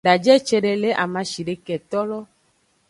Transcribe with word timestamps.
Daje 0.05 0.35
cede 0.47 0.73
le 0.81 0.89
amashideketolo. 1.03 2.17